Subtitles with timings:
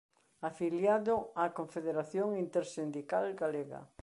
[0.49, 3.81] Afiliado á Confederación Intersindical Galega.